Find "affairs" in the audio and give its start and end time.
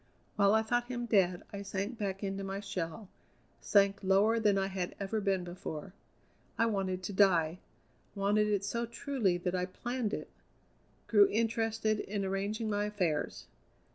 12.85-13.45